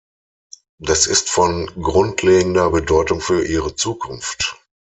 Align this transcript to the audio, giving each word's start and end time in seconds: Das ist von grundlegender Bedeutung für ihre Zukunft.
Das 0.79 1.05
ist 1.05 1.29
von 1.29 1.67
grundlegender 1.79 2.71
Bedeutung 2.71 3.21
für 3.21 3.45
ihre 3.45 3.75
Zukunft. 3.75 4.55